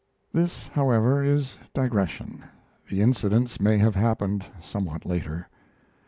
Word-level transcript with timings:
This, 0.33 0.69
however, 0.69 1.21
is 1.23 1.57
digression; 1.75 2.43
the 2.89 3.03
incidents 3.03 3.59
may 3.61 3.77
have 3.77 3.93
happened 3.93 4.47
somewhat 4.59 5.05
later. 5.05 5.47